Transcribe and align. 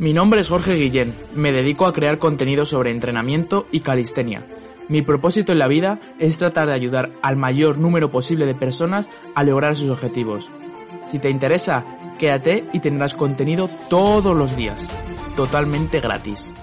Mi 0.00 0.14
nombre 0.14 0.40
es 0.40 0.48
Jorge 0.48 0.76
Guillén, 0.76 1.14
me 1.34 1.52
dedico 1.52 1.84
a 1.84 1.92
crear 1.92 2.16
contenido 2.16 2.64
sobre 2.64 2.90
entrenamiento 2.90 3.66
y 3.70 3.80
calistenia. 3.80 4.46
Mi 4.88 5.02
propósito 5.02 5.52
en 5.52 5.58
la 5.58 5.68
vida 5.68 6.00
es 6.18 6.38
tratar 6.38 6.68
de 6.68 6.72
ayudar 6.72 7.10
al 7.20 7.36
mayor 7.36 7.76
número 7.76 8.10
posible 8.10 8.46
de 8.46 8.54
personas 8.54 9.10
a 9.34 9.44
lograr 9.44 9.76
sus 9.76 9.90
objetivos. 9.90 10.50
Si 11.04 11.18
te 11.18 11.28
interesa, 11.28 11.84
quédate 12.18 12.64
y 12.72 12.80
tendrás 12.80 13.14
contenido 13.14 13.68
todos 13.90 14.34
los 14.34 14.56
días, 14.56 14.88
totalmente 15.36 16.00
gratis. 16.00 16.54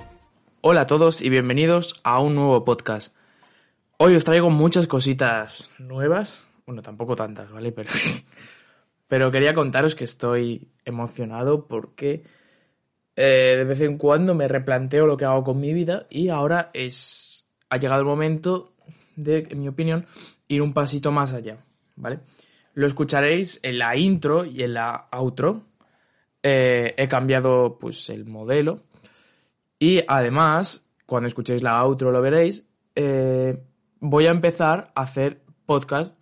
Hola 0.62 0.82
a 0.82 0.88
todos 0.88 1.22
y 1.22 1.30
bienvenidos 1.30 2.02
a 2.04 2.20
un 2.20 2.34
nuevo 2.34 2.66
podcast. 2.66 3.16
Hoy 3.98 4.16
os 4.16 4.24
traigo 4.24 4.50
muchas 4.50 4.88
cositas 4.88 5.70
nuevas, 5.78 6.44
bueno, 6.66 6.82
tampoco 6.82 7.16
tantas, 7.16 7.52
¿vale? 7.52 7.72
Pero, 7.72 7.92
pero 9.08 9.30
quería 9.30 9.54
contaros 9.54 9.94
que 9.94 10.06
estoy 10.06 10.70
emocionado 10.86 11.68
porque 11.68 12.24
eh, 13.18 13.56
de 13.58 13.64
vez 13.66 13.82
en 13.82 13.98
cuando 13.98 14.36
me 14.36 14.48
replanteo 14.48 15.08
lo 15.08 15.18
que 15.18 15.26
hago 15.26 15.44
con 15.44 15.60
mi 15.60 15.74
vida 15.74 16.06
y 16.10 16.30
ahora 16.30 16.70
es 16.74 17.50
ha 17.70 17.78
llegado 17.78 18.02
el 18.02 18.08
momento 18.08 18.76
de, 19.16 19.48
en 19.50 19.60
mi 19.60 19.68
opinión, 19.68 20.06
ir 20.48 20.62
un 20.62 20.74
pasito 20.74 21.12
más 21.12 21.34
allá, 21.34 21.58
¿vale? 21.96 22.20
Lo 22.76 22.86
escucharéis 22.86 23.60
en 23.64 23.80
la 23.80 23.96
intro 23.98 24.46
y 24.46 24.62
en 24.62 24.76
la 24.76 25.08
outro. 25.12 25.64
Eh, 26.44 26.94
he 26.96 27.08
cambiado 27.08 27.78
pues 27.80 28.10
el 28.12 28.26
modelo 28.26 28.84
y 29.80 30.04
además, 30.08 30.86
cuando 31.08 31.28
escuchéis 31.28 31.64
la 31.64 31.82
outro 31.82 32.12
lo 32.12 32.22
veréis, 32.22 32.70
eh, 32.96 33.58
voy 34.00 34.28
a 34.28 34.32
empezar 34.32 34.92
a 34.94 35.02
hacer 35.02 35.42
podcasts 35.66 36.14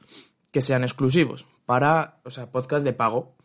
que 0.52 0.62
sean 0.62 0.84
exclusivos 0.84 1.46
para, 1.66 2.22
o 2.24 2.30
sea, 2.30 2.50
podcasts 2.50 2.86
de 2.86 2.94
pago 2.94 3.36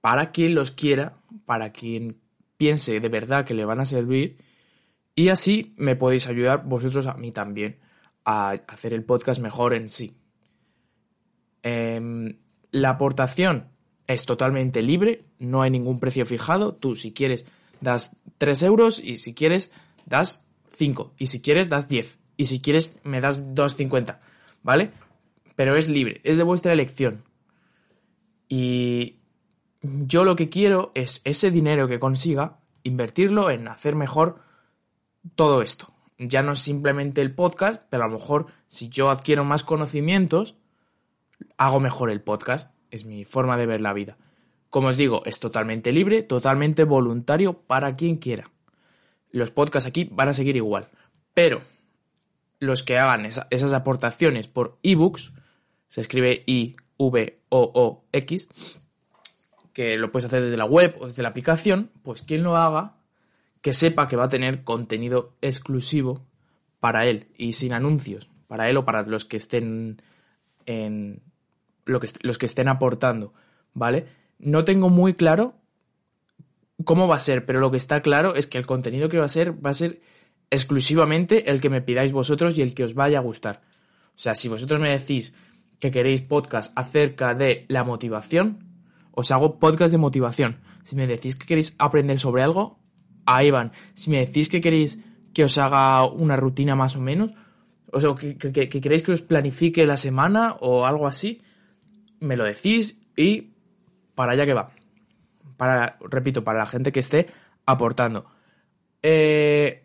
para 0.00 0.30
quien 0.32 0.54
los 0.54 0.70
quiera, 0.70 1.18
para 1.44 1.70
quien 1.70 2.18
piense 2.58 3.00
de 3.00 3.08
verdad 3.08 3.46
que 3.46 3.54
le 3.54 3.64
van 3.64 3.80
a 3.80 3.86
servir 3.86 4.36
y 5.14 5.30
así 5.30 5.74
me 5.76 5.96
podéis 5.96 6.26
ayudar 6.26 6.64
vosotros 6.64 7.06
a 7.06 7.14
mí 7.14 7.32
también 7.32 7.78
a 8.24 8.50
hacer 8.50 8.92
el 8.92 9.04
podcast 9.04 9.40
mejor 9.40 9.74
en 9.74 9.88
sí. 9.88 10.16
Em, 11.62 12.38
la 12.70 12.90
aportación 12.90 13.68
es 14.06 14.26
totalmente 14.26 14.82
libre, 14.82 15.24
no 15.38 15.62
hay 15.62 15.70
ningún 15.70 15.98
precio 15.98 16.26
fijado. 16.26 16.74
Tú 16.74 16.94
si 16.94 17.12
quieres 17.12 17.46
das 17.80 18.16
3 18.38 18.62
euros 18.64 18.98
y 19.02 19.16
si 19.16 19.34
quieres 19.34 19.72
das 20.06 20.46
5 20.76 21.14
y 21.18 21.26
si 21.26 21.40
quieres 21.40 21.68
das 21.68 21.88
10 21.88 22.18
y 22.36 22.44
si 22.44 22.60
quieres 22.60 22.94
me 23.02 23.20
das 23.20 23.54
2,50, 23.54 24.20
¿vale? 24.62 24.92
Pero 25.56 25.76
es 25.76 25.88
libre, 25.88 26.20
es 26.24 26.38
de 26.38 26.44
vuestra 26.44 26.72
elección. 26.72 27.24
Y 28.48 29.17
yo 30.08 30.24
lo 30.24 30.36
que 30.36 30.48
quiero 30.48 30.90
es 30.94 31.20
ese 31.24 31.50
dinero 31.50 31.86
que 31.86 32.00
consiga, 32.00 32.60
invertirlo 32.82 33.50
en 33.50 33.68
hacer 33.68 33.94
mejor 33.94 34.40
todo 35.34 35.60
esto. 35.60 35.92
Ya 36.16 36.42
no 36.42 36.52
es 36.52 36.60
simplemente 36.60 37.20
el 37.20 37.34
podcast, 37.34 37.82
pero 37.90 38.04
a 38.04 38.08
lo 38.08 38.14
mejor 38.14 38.46
si 38.66 38.88
yo 38.88 39.10
adquiero 39.10 39.44
más 39.44 39.64
conocimientos, 39.64 40.56
hago 41.58 41.78
mejor 41.78 42.10
el 42.10 42.22
podcast. 42.22 42.74
Es 42.90 43.04
mi 43.04 43.26
forma 43.26 43.58
de 43.58 43.66
ver 43.66 43.82
la 43.82 43.92
vida. 43.92 44.16
Como 44.70 44.88
os 44.88 44.96
digo, 44.96 45.22
es 45.26 45.40
totalmente 45.40 45.92
libre, 45.92 46.22
totalmente 46.22 46.84
voluntario 46.84 47.60
para 47.60 47.94
quien 47.94 48.16
quiera. 48.16 48.50
Los 49.30 49.50
podcasts 49.50 49.86
aquí 49.86 50.08
van 50.10 50.30
a 50.30 50.32
seguir 50.32 50.56
igual. 50.56 50.88
Pero 51.34 51.60
los 52.60 52.82
que 52.82 52.98
hagan 52.98 53.26
esas 53.26 53.72
aportaciones 53.74 54.48
por 54.48 54.78
ebooks, 54.82 55.34
se 55.88 56.00
escribe 56.00 56.44
I-V-O-O-X, 56.46 58.48
que 59.78 59.96
lo 59.96 60.10
puedes 60.10 60.24
hacer 60.24 60.42
desde 60.42 60.56
la 60.56 60.64
web 60.64 60.96
o 60.98 61.06
desde 61.06 61.22
la 61.22 61.28
aplicación, 61.28 61.92
pues 62.02 62.22
quien 62.22 62.42
lo 62.42 62.56
haga, 62.56 62.96
que 63.62 63.72
sepa 63.72 64.08
que 64.08 64.16
va 64.16 64.24
a 64.24 64.28
tener 64.28 64.64
contenido 64.64 65.36
exclusivo 65.40 66.26
para 66.80 67.06
él 67.06 67.28
y 67.36 67.52
sin 67.52 67.72
anuncios, 67.72 68.28
para 68.48 68.68
él 68.68 68.76
o 68.76 68.84
para 68.84 69.04
los 69.04 69.24
que 69.24 69.36
estén 69.36 70.02
en 70.66 71.22
que, 71.86 72.10
los 72.22 72.38
que 72.38 72.46
estén 72.46 72.66
aportando, 72.66 73.32
¿vale? 73.72 74.08
No 74.40 74.64
tengo 74.64 74.90
muy 74.90 75.14
claro 75.14 75.54
cómo 76.82 77.06
va 77.06 77.14
a 77.14 77.20
ser, 77.20 77.46
pero 77.46 77.60
lo 77.60 77.70
que 77.70 77.76
está 77.76 78.02
claro 78.02 78.34
es 78.34 78.48
que 78.48 78.58
el 78.58 78.66
contenido 78.66 79.08
que 79.08 79.18
va 79.18 79.26
a 79.26 79.28
ser 79.28 79.64
va 79.64 79.70
a 79.70 79.74
ser 79.74 80.00
exclusivamente 80.50 81.52
el 81.52 81.60
que 81.60 81.70
me 81.70 81.82
pidáis 81.82 82.10
vosotros 82.10 82.58
y 82.58 82.62
el 82.62 82.74
que 82.74 82.82
os 82.82 82.94
vaya 82.94 83.18
a 83.18 83.22
gustar. 83.22 83.60
O 84.08 84.18
sea, 84.18 84.34
si 84.34 84.48
vosotros 84.48 84.80
me 84.80 84.90
decís 84.90 85.36
que 85.78 85.92
queréis 85.92 86.22
podcast 86.22 86.76
acerca 86.76 87.34
de 87.34 87.64
la 87.68 87.84
motivación, 87.84 88.67
os 89.18 89.32
hago 89.32 89.58
podcast 89.58 89.90
de 89.90 89.98
motivación. 89.98 90.62
Si 90.84 90.94
me 90.94 91.08
decís 91.08 91.34
que 91.34 91.44
queréis 91.44 91.74
aprender 91.78 92.20
sobre 92.20 92.44
algo, 92.44 92.78
ahí 93.26 93.50
van. 93.50 93.72
Si 93.94 94.10
me 94.10 94.24
decís 94.24 94.48
que 94.48 94.60
queréis 94.60 95.02
que 95.34 95.42
os 95.42 95.58
haga 95.58 96.06
una 96.06 96.36
rutina 96.36 96.76
más 96.76 96.94
o 96.94 97.00
menos, 97.00 97.32
o 97.90 98.00
sea, 98.00 98.14
que, 98.14 98.38
queréis 98.38 99.02
que 99.02 99.10
os 99.10 99.22
planifique 99.22 99.84
la 99.86 99.96
semana 99.96 100.54
o 100.60 100.86
algo 100.86 101.08
así, 101.08 101.42
me 102.20 102.36
lo 102.36 102.44
decís 102.44 103.02
y 103.16 103.54
para 104.14 104.32
allá 104.32 104.46
que 104.46 104.54
va. 104.54 104.70
Para, 105.56 105.98
repito, 106.00 106.44
para 106.44 106.60
la 106.60 106.66
gente 106.66 106.92
que 106.92 107.00
esté 107.00 107.26
aportando. 107.66 108.24
Eh, 109.02 109.84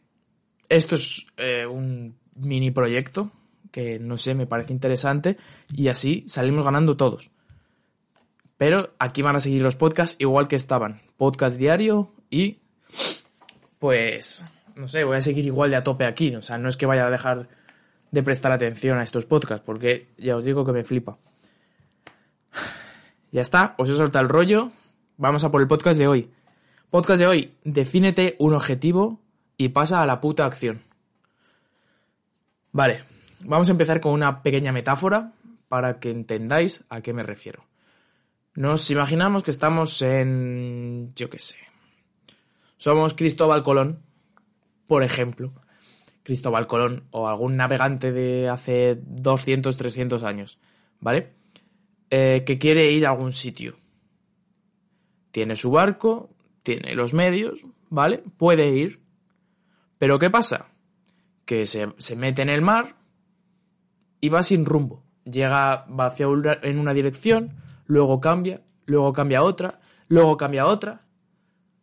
esto 0.69 0.93
es 0.93 1.25
eh, 1.38 1.66
un 1.66 2.19
mini 2.35 2.69
proyecto 2.69 3.31
que 3.72 3.97
no 3.97 4.17
sé, 4.17 4.35
me 4.35 4.45
parece 4.45 4.73
interesante 4.73 5.38
y 5.73 5.88
así 5.88 6.23
salimos 6.27 6.63
ganando 6.63 6.95
todos. 6.95 7.31
Pero 8.63 8.94
aquí 8.97 9.22
van 9.22 9.35
a 9.35 9.41
seguir 9.41 9.62
los 9.62 9.75
podcasts 9.75 10.16
igual 10.19 10.47
que 10.47 10.56
estaban. 10.56 11.01
Podcast 11.18 11.57
diario 11.57 12.13
y 12.29 12.59
pues 13.78 14.46
no 14.78 14.88
sé, 14.88 15.03
voy 15.03 15.18
a 15.18 15.22
seguir 15.22 15.46
igual 15.46 15.69
de 15.72 15.75
a 15.75 15.84
tope 15.84 16.06
aquí. 16.06 16.34
O 16.34 16.41
sea, 16.41 16.57
no 16.57 16.69
es 16.69 16.78
que 16.78 16.85
vaya 16.85 17.06
a 17.06 17.09
dejar 17.09 17.50
de 18.12 18.23
prestar 18.23 18.53
atención 18.53 18.97
a 19.00 19.03
estos 19.03 19.25
podcasts 19.25 19.66
porque 19.66 20.07
ya 20.18 20.38
os 20.38 20.46
digo 20.46 20.63
que 20.63 20.72
me 20.72 20.85
flipa. 20.85 21.18
Ya 23.34 23.41
está, 23.41 23.75
os 23.78 23.90
he 23.90 23.97
soltado 23.97 24.23
el 24.23 24.29
rollo. 24.29 24.72
Vamos 25.18 25.44
a 25.44 25.52
por 25.52 25.59
el 25.59 25.68
podcast 25.68 26.00
de 26.00 26.07
hoy. 26.07 26.31
Podcast 26.90 27.19
de 27.19 27.28
hoy, 27.28 27.53
defínete 27.66 28.38
un 28.40 28.53
objetivo 28.53 29.19
y 29.57 29.69
pasa 29.69 30.02
a 30.02 30.06
la 30.06 30.22
puta 30.22 30.46
acción. 30.46 30.84
Vale, 32.72 33.03
vamos 33.41 33.68
a 33.68 33.73
empezar 33.73 34.00
con 34.00 34.13
una 34.13 34.41
pequeña 34.41 34.72
metáfora 34.72 35.34
para 35.68 36.00
que 36.00 36.12
entendáis 36.12 36.85
a 36.88 37.02
qué 37.02 37.12
me 37.12 37.23
refiero. 37.23 37.66
Nos 38.56 38.90
imaginamos 38.91 39.44
que 39.44 39.52
estamos 39.52 40.02
en, 40.02 41.12
yo 41.16 41.30
qué 41.30 41.40
sé, 41.40 41.58
somos 42.78 43.14
Cristóbal 43.14 43.64
Colón, 43.64 44.00
por 44.88 45.03
ejemplo, 45.03 45.53
Cristóbal 46.24 46.68
Colón 46.68 47.03
o 47.12 47.28
algún 47.28 47.58
navegante 47.58 48.12
de 48.12 48.50
hace 48.50 48.97
200, 49.02 49.75
300 49.75 50.24
años, 50.24 50.59
¿vale? 51.00 51.34
Eh, 52.09 52.44
que 52.46 52.59
quiere 52.59 52.91
ir 52.91 53.06
a 53.06 53.09
algún 53.09 53.31
sitio. 53.31 53.75
Tiene 55.31 55.56
su 55.56 55.72
barco, 55.72 56.30
tiene 56.62 56.96
los 56.96 57.14
medios, 57.14 57.66
¿vale? 57.90 58.24
Puede 58.38 58.70
ir. 58.70 59.02
Pero 59.97 60.20
¿qué 60.20 60.30
pasa? 60.30 60.68
Que 61.46 61.66
se, 61.66 61.91
se 61.97 62.16
mete 62.16 62.41
en 62.41 62.50
el 62.50 62.62
mar 62.62 62.96
y 64.22 64.30
va 64.30 64.44
sin 64.44 64.66
rumbo. 64.66 65.03
Llega, 65.25 65.85
va 65.85 66.08
hacia 66.08 66.28
en 66.62 66.80
una 66.80 66.94
dirección, 66.94 67.56
luego 67.93 68.19
cambia, 68.19 68.61
luego 68.85 69.13
cambia 69.13 69.43
otra, 69.43 69.79
luego 70.07 70.35
cambia 70.35 70.65
otra, 70.65 71.05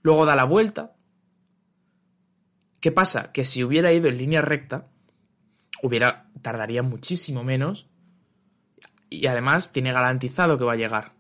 luego 0.03 0.26
da 0.26 0.34
la 0.34 0.44
vuelta. 0.44 0.97
¿Qué 2.81 2.91
pasa? 2.91 3.31
Que 3.32 3.44
si 3.44 3.62
hubiera 3.62 3.93
ido 3.93 4.09
en 4.09 4.19
línea 4.19 4.43
recta, 4.43 4.88
hubiera 5.82 6.26
tardaría 6.43 6.82
muchísimo 6.82 7.44
menos 7.44 7.88
y 9.09 9.26
además 9.26 9.72
tiene 9.72 9.93
garantizado 9.93 10.59
que 10.59 10.65
va 10.65 10.72
a 10.72 10.76
llegar. 10.76 11.12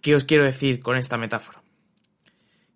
¿Qué 0.00 0.14
os 0.14 0.24
quiero 0.24 0.44
decir 0.44 0.80
con 0.80 0.96
esta 0.96 1.18
metáfora? 1.18 1.62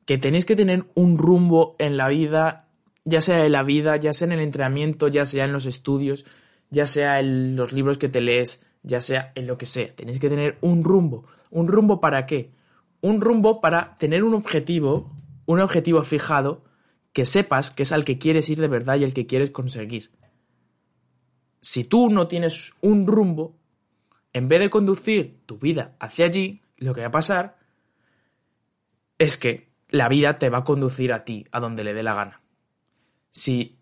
Que 0.06 0.18
tenéis 0.18 0.44
que 0.44 0.56
tener 0.56 0.86
un 0.94 1.18
rumbo 1.18 1.76
en 1.78 1.96
la 1.96 2.08
vida, 2.08 2.68
ya 3.04 3.20
sea 3.20 3.46
en 3.46 3.52
la 3.52 3.62
vida, 3.62 3.96
ya 3.96 4.12
sea 4.12 4.26
en 4.26 4.32
el 4.32 4.40
entrenamiento, 4.40 5.06
ya 5.06 5.24
sea 5.24 5.44
en 5.44 5.52
los 5.52 5.66
estudios, 5.66 6.24
ya 6.70 6.86
sea 6.86 7.20
en 7.20 7.54
los 7.54 7.72
libros 7.72 7.98
que 7.98 8.08
te 8.08 8.20
lees, 8.20 8.66
ya 8.82 9.00
sea 9.00 9.32
en 9.34 9.46
lo 9.46 9.58
que 9.58 9.66
sea. 9.66 9.94
Tenéis 9.94 10.18
que 10.18 10.28
tener 10.28 10.58
un 10.60 10.84
rumbo. 10.84 11.26
¿Un 11.50 11.68
rumbo 11.68 12.00
para 12.00 12.26
qué? 12.26 12.50
Un 13.00 13.20
rumbo 13.20 13.60
para 13.60 13.96
tener 13.98 14.24
un 14.24 14.34
objetivo, 14.34 15.10
un 15.46 15.60
objetivo 15.60 16.02
fijado, 16.02 16.64
que 17.12 17.24
sepas 17.24 17.70
que 17.70 17.82
es 17.82 17.92
al 17.92 18.04
que 18.04 18.18
quieres 18.18 18.48
ir 18.48 18.60
de 18.60 18.68
verdad 18.68 18.96
y 18.96 19.04
el 19.04 19.12
que 19.12 19.26
quieres 19.26 19.50
conseguir. 19.50 20.10
Si 21.60 21.84
tú 21.84 22.10
no 22.10 22.26
tienes 22.26 22.72
un 22.80 23.06
rumbo, 23.06 23.56
en 24.32 24.48
vez 24.48 24.60
de 24.60 24.70
conducir 24.70 25.40
tu 25.46 25.58
vida 25.58 25.94
hacia 26.00 26.26
allí, 26.26 26.62
lo 26.78 26.94
que 26.94 27.02
va 27.02 27.08
a 27.08 27.12
pasar 27.12 27.58
es 29.18 29.36
que 29.36 29.70
la 29.88 30.08
vida 30.08 30.38
te 30.38 30.48
va 30.48 30.58
a 30.58 30.64
conducir 30.64 31.12
a 31.12 31.24
ti, 31.24 31.46
a 31.52 31.60
donde 31.60 31.84
le 31.84 31.94
dé 31.94 32.02
la 32.02 32.14
gana. 32.14 32.40
Si 33.30 33.78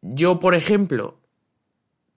yo, 0.00 0.40
por 0.40 0.54
ejemplo, 0.54 1.20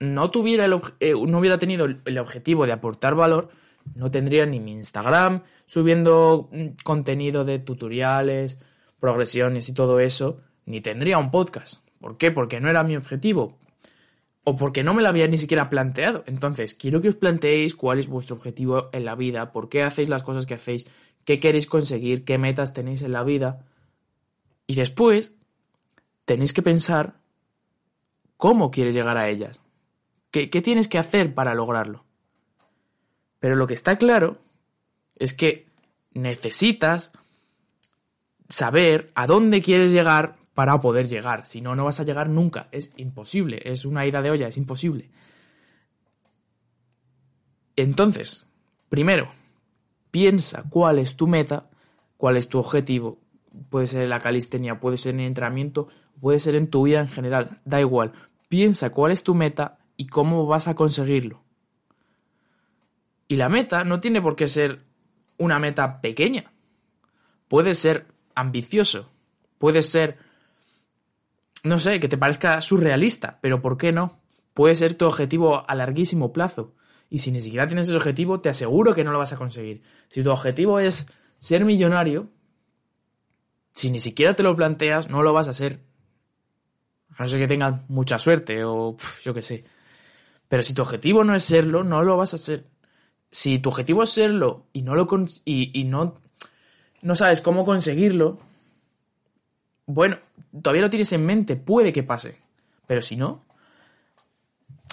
no 0.00 0.30
tuviera 0.30 0.66
eh, 1.00 1.14
no 1.14 1.38
hubiera 1.38 1.58
tenido 1.58 1.86
el, 1.86 2.18
objetivo 2.18 2.66
de 2.66 2.72
aportar 2.72 3.14
valor, 3.14 3.50
no 3.94 4.10
tendría 4.10 4.46
ni 4.46 4.60
mi 4.60 4.72
Instagram 4.72 5.42
subiendo 5.66 6.48
mm, 6.52 6.82
contenido 6.84 7.44
de 7.44 7.58
tutoriales, 7.58 8.60
progresiones 9.00 9.68
y 9.68 9.74
todo 9.74 10.00
eso, 10.00 10.40
ni 10.66 10.80
tendría 10.80 11.18
un 11.18 11.30
podcast. 11.30 11.82
¿Por 12.00 12.16
qué? 12.16 12.30
Porque 12.30 12.60
no 12.60 12.68
era 12.68 12.84
mi 12.84 12.96
objetivo. 12.96 13.58
O 14.44 14.56
porque 14.56 14.82
no 14.82 14.94
me 14.94 15.02
lo 15.02 15.08
había 15.08 15.26
ni 15.26 15.36
siquiera 15.36 15.68
planteado. 15.68 16.24
Entonces, 16.26 16.74
quiero 16.74 17.02
que 17.02 17.10
os 17.10 17.16
planteéis 17.16 17.74
cuál 17.74 17.98
es 17.98 18.08
vuestro 18.08 18.36
objetivo 18.36 18.88
en 18.92 19.04
la 19.04 19.14
vida, 19.14 19.52
por 19.52 19.68
qué 19.68 19.82
hacéis 19.82 20.08
las 20.08 20.22
cosas 20.22 20.46
que 20.46 20.54
hacéis, 20.54 20.88
qué 21.24 21.38
queréis 21.38 21.66
conseguir, 21.66 22.24
qué 22.24 22.38
metas 22.38 22.72
tenéis 22.72 23.02
en 23.02 23.12
la 23.12 23.24
vida. 23.24 23.66
Y 24.66 24.74
después, 24.74 25.34
tenéis 26.24 26.52
que 26.52 26.62
pensar 26.62 27.14
cómo 28.36 28.70
quieres 28.70 28.94
llegar 28.94 29.18
a 29.18 29.28
ellas. 29.28 29.60
¿Qué, 30.30 30.46
tienes 30.48 30.88
que 30.88 30.98
hacer 30.98 31.34
para 31.34 31.54
lograrlo? 31.54 32.04
Pero 33.40 33.54
lo 33.54 33.66
que 33.66 33.74
está 33.74 33.96
claro 33.96 34.38
es 35.16 35.32
que 35.32 35.66
necesitas 36.12 37.12
saber 38.48 39.10
a 39.14 39.26
dónde 39.26 39.62
quieres 39.62 39.90
llegar 39.90 40.36
para 40.54 40.80
poder 40.80 41.06
llegar. 41.06 41.46
Si 41.46 41.60
no, 41.60 41.74
no 41.74 41.84
vas 41.84 42.00
a 42.00 42.04
llegar 42.04 42.28
nunca. 42.28 42.68
Es 42.72 42.92
imposible. 42.96 43.60
Es 43.64 43.84
una 43.84 44.06
ida 44.06 44.22
de 44.22 44.30
olla, 44.30 44.48
es 44.48 44.56
imposible. 44.56 45.08
Entonces, 47.76 48.46
primero, 48.88 49.30
piensa 50.10 50.64
cuál 50.68 50.98
es 50.98 51.16
tu 51.16 51.26
meta, 51.26 51.70
cuál 52.16 52.36
es 52.36 52.48
tu 52.48 52.58
objetivo. 52.58 53.18
Puede 53.70 53.86
ser 53.86 54.02
en 54.02 54.10
la 54.10 54.18
calistenia, 54.18 54.80
puede 54.80 54.96
ser 54.96 55.14
en 55.14 55.20
el 55.20 55.26
entrenamiento, 55.28 55.88
puede 56.20 56.38
ser 56.38 56.56
en 56.56 56.68
tu 56.68 56.82
vida 56.82 57.00
en 57.00 57.08
general. 57.08 57.60
Da 57.64 57.80
igual. 57.80 58.12
Piensa 58.48 58.90
cuál 58.90 59.12
es 59.12 59.22
tu 59.22 59.34
meta 59.34 59.77
y 59.98 60.06
cómo 60.06 60.46
vas 60.46 60.68
a 60.68 60.74
conseguirlo. 60.74 61.42
Y 63.26 63.36
la 63.36 63.50
meta 63.50 63.84
no 63.84 64.00
tiene 64.00 64.22
por 64.22 64.36
qué 64.36 64.46
ser 64.46 64.84
una 65.36 65.58
meta 65.58 66.00
pequeña. 66.00 66.52
Puede 67.48 67.74
ser 67.74 68.06
ambicioso. 68.34 69.10
Puede 69.58 69.82
ser, 69.82 70.16
no 71.64 71.78
sé, 71.78 72.00
que 72.00 72.08
te 72.08 72.16
parezca 72.16 72.60
surrealista, 72.60 73.38
pero 73.42 73.60
¿por 73.60 73.76
qué 73.76 73.92
no? 73.92 74.20
Puede 74.54 74.76
ser 74.76 74.94
tu 74.94 75.04
objetivo 75.04 75.68
a 75.68 75.74
larguísimo 75.74 76.32
plazo. 76.32 76.74
Y 77.10 77.18
si 77.18 77.32
ni 77.32 77.40
siquiera 77.40 77.66
tienes 77.66 77.86
ese 77.86 77.96
objetivo, 77.96 78.40
te 78.40 78.48
aseguro 78.48 78.94
que 78.94 79.04
no 79.04 79.10
lo 79.10 79.18
vas 79.18 79.32
a 79.32 79.36
conseguir. 79.36 79.82
Si 80.08 80.22
tu 80.22 80.30
objetivo 80.30 80.78
es 80.78 81.06
ser 81.38 81.64
millonario, 81.64 82.30
si 83.74 83.90
ni 83.90 83.98
siquiera 83.98 84.34
te 84.34 84.44
lo 84.44 84.54
planteas, 84.54 85.10
no 85.10 85.22
lo 85.22 85.32
vas 85.32 85.48
a 85.48 85.52
ser. 85.52 85.80
A 87.16 87.22
no 87.24 87.28
ser 87.28 87.40
que 87.40 87.48
tengas 87.48 87.88
mucha 87.88 88.18
suerte 88.20 88.62
o 88.64 88.96
yo 89.24 89.34
qué 89.34 89.42
sé. 89.42 89.64
Pero 90.48 90.62
si 90.62 90.74
tu 90.74 90.82
objetivo 90.82 91.24
no 91.24 91.34
es 91.34 91.44
serlo, 91.44 91.84
no 91.84 92.02
lo 92.02 92.16
vas 92.16 92.34
a 92.34 92.38
ser 92.38 92.64
si 93.30 93.58
tu 93.58 93.68
objetivo 93.68 94.02
es 94.02 94.10
serlo 94.10 94.66
y 94.72 94.82
no 94.82 94.94
lo 94.94 95.08
y, 95.44 95.78
y 95.78 95.84
no, 95.84 96.18
no 97.02 97.14
sabes 97.14 97.40
cómo 97.40 97.64
conseguirlo, 97.64 98.38
bueno, 99.86 100.18
todavía 100.62 100.82
lo 100.82 100.90
tienes 100.90 101.12
en 101.12 101.24
mente, 101.24 101.56
puede 101.56 101.92
que 101.92 102.02
pase. 102.02 102.36
Pero 102.86 103.02
si 103.02 103.16
no, 103.16 103.44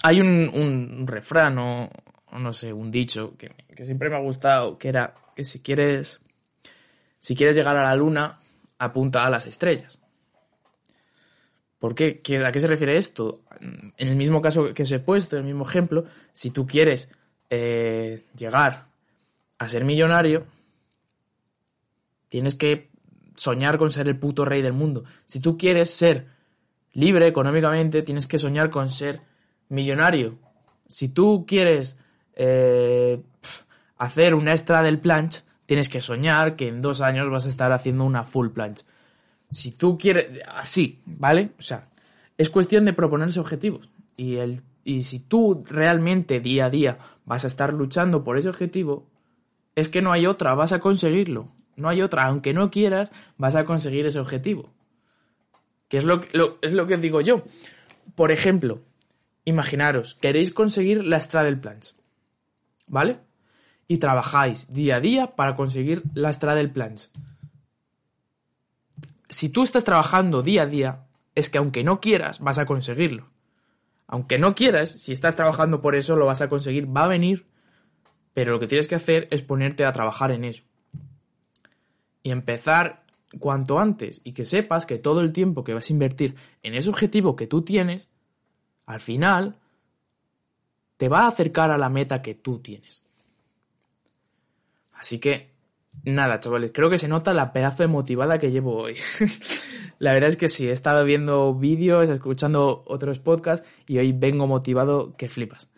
hay 0.04 0.20
un, 0.20 0.52
un 0.54 1.08
refrán 1.08 1.58
o, 1.60 1.90
no 2.34 2.54
sé, 2.54 2.74
un 2.74 2.92
dicho 2.92 3.36
que, 3.38 3.50
que, 3.74 3.86
siempre 3.86 4.10
me 4.10 4.18
ha 4.18 4.20
gustado, 4.20 4.78
que 4.78 4.90
era 4.90 5.14
que 5.36 5.46
si 5.46 5.62
quieres, 5.62 6.22
si 7.20 7.36
quieres 7.36 7.56
llegar 7.56 7.78
a 7.78 7.84
la 7.84 7.96
luna, 7.96 8.40
apunta 8.78 9.26
a 9.26 9.30
las 9.30 9.46
estrellas. 9.46 10.02
¿Por 11.80 11.94
qué? 11.94 12.22
¿A 12.46 12.52
qué 12.52 12.60
se 12.60 12.68
refiere 12.68 12.98
esto? 12.98 13.42
En 13.60 14.08
el 14.08 14.16
mismo 14.16 14.42
caso 14.42 14.74
que 14.74 14.84
os 14.84 14.92
he 14.92 15.00
puesto, 15.00 15.36
en 15.36 15.42
el 15.42 15.48
mismo 15.48 15.68
ejemplo, 15.68 16.06
si 16.34 16.52
tú 16.52 16.66
quieres 16.66 17.12
eh, 17.50 18.24
llegar 18.36 18.86
a 19.58 19.68
ser 19.68 19.86
millonario, 19.86 20.46
tienes 22.30 22.56
que 22.56 22.90
soñar 23.36 23.78
con 23.78 23.92
ser 23.92 24.08
el 24.08 24.18
puto 24.18 24.46
rey 24.46 24.62
del 24.62 24.74
mundo. 24.74 25.04
Si 25.26 25.40
tú 25.40 25.58
quieres 25.58 25.90
ser 25.90 26.28
libre 26.94 27.28
económicamente, 27.28 28.02
tienes 28.02 28.28
que 28.28 28.38
soñar 28.38 28.70
con 28.70 28.90
ser 28.90 29.22
millonario. 29.70 30.38
Si 30.88 31.10
tú 31.10 31.46
quieres 31.48 31.98
eh, 32.36 33.22
hacer 33.98 34.34
una 34.34 34.52
extra 34.52 34.82
del 34.82 35.00
planche, 35.00 35.44
tienes 35.66 35.90
que 35.90 36.02
soñar 36.02 36.56
que 36.56 36.68
en 36.68 36.82
dos 36.82 37.02
años 37.02 37.30
vas 37.30 37.46
a 37.46 37.50
estar 37.50 37.72
haciendo 37.72 38.06
una 38.06 38.24
full 38.24 38.50
planche. 38.50 38.86
Si 39.56 39.72
tú 39.72 39.98
quieres, 39.98 40.42
así, 40.48 41.02
¿vale? 41.06 41.52
O 41.58 41.62
sea, 41.62 41.88
es 42.38 42.50
cuestión 42.50 42.86
de 42.86 42.94
proponerse 42.94 43.40
objetivos. 43.40 43.90
Y 44.18 44.36
el 44.36 44.62
y 44.86 45.02
si 45.02 45.20
tú 45.20 45.64
realmente 45.68 46.40
día 46.40 46.68
a 46.68 46.70
día 46.70 47.00
vas 47.26 47.44
a 47.44 47.48
estar 47.48 47.74
luchando 47.74 48.24
por 48.24 48.38
ese 48.38 48.50
objetivo, 48.50 49.10
es 49.74 49.90
que 49.90 50.04
no 50.04 50.12
hay 50.12 50.28
otra, 50.28 50.54
vas 50.54 50.72
a 50.72 50.80
conseguirlo. 50.80 51.52
No 51.76 51.90
hay 51.90 52.04
otra, 52.04 52.26
aunque 52.26 52.54
no 52.54 52.70
quieras, 52.70 53.12
vas 53.38 53.56
a 53.56 53.66
conseguir 53.66 54.06
ese 54.06 54.20
objetivo. 54.20 54.72
Que 55.90 55.98
es 55.98 56.06
lo, 56.06 56.22
que, 56.22 56.30
es 56.62 56.74
lo 56.74 56.86
que 56.86 56.98
digo 56.98 57.20
yo. 57.20 57.44
Por 58.14 58.32
ejemplo, 58.32 58.80
imaginaros, 59.44 60.16
queréis 60.16 60.54
conseguir 60.54 61.04
la 61.04 61.20
Straddle 61.20 61.58
Plans. 61.58 61.98
¿Vale? 62.88 63.18
Y 63.88 63.98
trabajáis 63.98 64.72
día 64.72 64.98
a 64.98 65.02
día 65.02 65.36
para 65.36 65.56
conseguir 65.56 66.04
la 66.14 66.32
Straddle 66.32 66.70
Plans. 66.70 67.12
Si 69.30 69.50
tú 69.50 69.64
estás 69.64 69.84
trabajando 69.84 70.42
día 70.42 70.64
a 70.64 70.68
día, 70.68 71.06
es 71.34 71.50
que 71.50 71.58
aunque 71.58 71.84
no 71.84 72.00
quieras, 72.00 72.40
vas 72.40 72.58
a 72.58 72.66
conseguirlo. 72.66 73.30
Aunque 74.08 74.38
no 74.38 74.56
quieras, 74.56 74.90
si 74.90 75.12
estás 75.12 75.36
trabajando 75.36 75.82
por 75.82 75.96
eso, 75.96 76.16
lo 76.16 76.26
vas 76.26 76.42
a 76.42 76.50
conseguir, 76.50 76.88
va 76.96 77.06
a 77.06 77.10
venir, 77.10 77.48
pero 78.34 78.54
lo 78.54 78.60
que 78.60 78.68
tienes 78.68 78.88
que 78.88 78.96
hacer 78.96 79.28
es 79.32 79.42
ponerte 79.42 79.86
a 79.86 79.92
trabajar 79.92 80.32
en 80.32 80.46
eso. 80.46 80.64
Y 82.22 82.32
empezar 82.32 83.04
cuanto 83.40 83.80
antes 83.80 84.22
y 84.24 84.34
que 84.34 84.46
sepas 84.46 84.86
que 84.86 84.98
todo 84.98 85.22
el 85.22 85.34
tiempo 85.34 85.64
que 85.64 85.74
vas 85.74 85.90
a 85.90 85.94
invertir 85.94 86.36
en 86.64 86.76
ese 86.76 86.90
objetivo 86.90 87.36
que 87.36 87.48
tú 87.48 87.64
tienes, 87.64 88.10
al 88.86 89.00
final 89.00 89.58
te 90.98 91.10
va 91.10 91.22
a 91.22 91.28
acercar 91.28 91.72
a 91.72 91.78
la 91.78 91.90
meta 91.90 92.22
que 92.22 92.36
tú 92.36 92.60
tienes. 92.60 93.04
Así 94.94 95.20
que, 95.20 95.55
nada, 96.04 96.40
chavales, 96.40 96.72
creo 96.74 96.90
que 96.90 96.98
se 96.98 97.08
nota 97.08 97.34
la 97.34 97.54
pedazo 97.54 97.84
de 97.84 97.88
motivada 97.88 98.40
que 98.40 98.52
llevo 98.52 98.76
hoy. 98.76 98.96
La 100.00 100.14
verdad 100.14 100.30
es 100.30 100.38
que 100.38 100.50
sí, 100.50 100.68
he 100.68 100.72
estado 100.72 101.06
viendo 101.06 101.54
vídeos, 101.54 102.10
escuchando 102.10 102.84
otros 102.86 103.20
podcasts 103.20 103.68
y 103.88 103.98
hoy 103.98 104.12
vengo 104.12 104.46
motivado 104.46 105.16
que 105.16 105.30
flipas. 105.30 105.70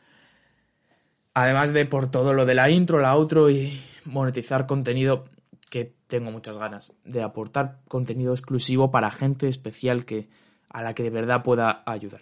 Además 1.33 1.71
de 1.71 1.85
por 1.85 2.09
todo 2.09 2.33
lo 2.33 2.45
de 2.45 2.55
la 2.55 2.69
intro, 2.71 2.99
la 2.99 3.13
outro 3.13 3.51
y 3.51 3.79
monetizar 4.05 4.65
contenido 4.65 5.25
que 5.69 5.93
tengo 6.07 6.31
muchas 6.31 6.57
ganas 6.57 6.93
de 7.05 7.21
aportar 7.21 7.79
contenido 7.87 8.33
exclusivo 8.33 8.89
para 8.89 9.11
gente 9.11 9.47
especial 9.47 10.05
que 10.05 10.29
a 10.69 10.81
la 10.81 10.93
que 10.93 11.03
de 11.03 11.11
verdad 11.11 11.43
pueda 11.43 11.83
ayudar. 11.85 12.21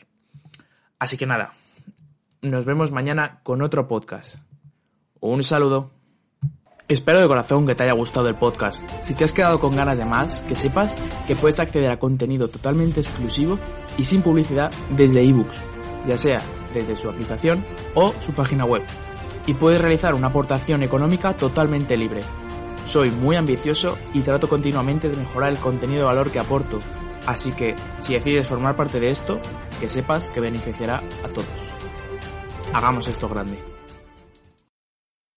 Así 0.99 1.17
que 1.17 1.25
nada, 1.25 1.53
nos 2.41 2.65
vemos 2.65 2.91
mañana 2.91 3.39
con 3.43 3.61
otro 3.61 3.87
podcast. 3.87 4.37
Un 5.21 5.43
saludo. 5.43 5.94
Espero 6.87 7.19
de 7.19 7.27
corazón 7.27 7.65
que 7.65 7.73
te 7.73 7.81
haya 7.81 7.93
gustado 7.93 8.27
el 8.27 8.35
podcast. 8.35 8.79
Si 9.01 9.15
te 9.15 9.23
has 9.23 9.31
quedado 9.31 9.59
con 9.59 9.75
ganas 9.75 9.97
de 9.97 10.05
más, 10.05 10.43
que 10.43 10.53
sepas 10.53 10.95
que 11.25 11.35
puedes 11.35 11.59
acceder 11.59 11.91
a 11.91 11.97
contenido 11.97 12.47
totalmente 12.47 12.99
exclusivo 12.99 13.57
y 13.97 14.03
sin 14.03 14.21
publicidad 14.21 14.69
desde 14.91 15.27
ebooks, 15.27 15.57
ya 16.05 16.15
sea 16.15 16.43
desde 16.75 16.95
su 16.95 17.09
aplicación 17.09 17.65
o 17.95 18.13
su 18.19 18.33
página 18.33 18.65
web. 18.65 18.83
Y 19.47 19.55
puedes 19.55 19.81
realizar 19.81 20.13
una 20.13 20.27
aportación 20.27 20.83
económica 20.83 21.35
totalmente 21.35 21.97
libre. 21.97 22.21
Soy 22.83 23.09
muy 23.09 23.35
ambicioso 23.35 23.97
y 24.13 24.21
trato 24.21 24.47
continuamente 24.47 25.09
de 25.09 25.17
mejorar 25.17 25.53
el 25.53 25.57
contenido 25.57 26.01
de 26.01 26.05
valor 26.05 26.29
que 26.29 26.37
aporto, 26.37 26.77
así 27.25 27.51
que 27.53 27.75
si 27.97 28.13
decides 28.13 28.45
formar 28.45 28.75
parte 28.75 28.99
de 28.99 29.09
esto, 29.09 29.39
que 29.79 29.89
sepas 29.89 30.29
que 30.29 30.39
beneficiará 30.39 31.01
a 31.23 31.29
todos. 31.29 31.47
Hagamos 32.73 33.07
esto 33.07 33.27
grande. 33.27 33.74